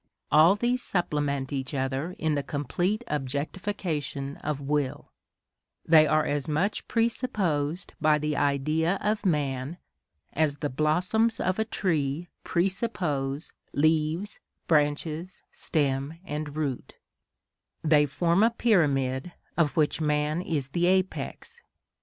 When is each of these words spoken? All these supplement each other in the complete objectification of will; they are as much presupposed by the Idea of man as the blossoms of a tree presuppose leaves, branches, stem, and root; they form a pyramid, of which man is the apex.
All 0.31 0.55
these 0.55 0.81
supplement 0.81 1.53
each 1.53 1.75
other 1.75 2.15
in 2.17 2.33
the 2.33 2.41
complete 2.41 3.03
objectification 3.05 4.35
of 4.37 4.59
will; 4.59 5.11
they 5.85 6.07
are 6.07 6.25
as 6.25 6.47
much 6.47 6.87
presupposed 6.87 7.93
by 8.01 8.17
the 8.17 8.35
Idea 8.35 8.97
of 9.03 9.27
man 9.27 9.77
as 10.33 10.55
the 10.55 10.71
blossoms 10.71 11.39
of 11.39 11.59
a 11.59 11.65
tree 11.65 12.27
presuppose 12.43 13.53
leaves, 13.73 14.39
branches, 14.67 15.43
stem, 15.51 16.15
and 16.25 16.55
root; 16.57 16.95
they 17.83 18.07
form 18.07 18.41
a 18.41 18.49
pyramid, 18.49 19.33
of 19.55 19.77
which 19.77 20.01
man 20.01 20.41
is 20.41 20.69
the 20.69 20.87
apex. 20.87 21.61